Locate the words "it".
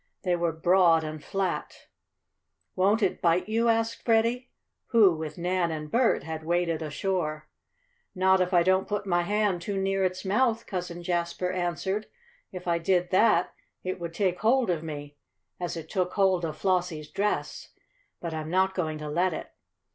3.03-3.21, 13.83-13.99, 15.77-15.87, 19.35-19.51